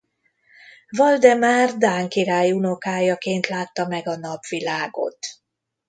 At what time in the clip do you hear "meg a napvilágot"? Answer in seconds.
3.87-5.25